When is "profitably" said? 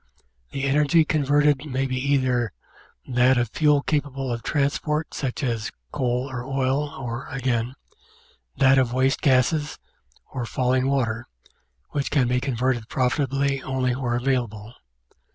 12.89-13.61